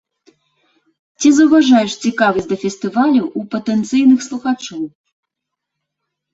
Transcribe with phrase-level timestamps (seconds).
[1.21, 4.81] Ці заўважаеш цікавасць да фестывалю ў патэнцыйных слухачоў?